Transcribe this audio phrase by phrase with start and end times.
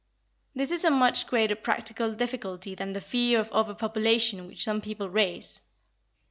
[0.55, 4.81] This is a much greater practical difficulty than the fear of over population which some
[4.81, 5.61] people raise.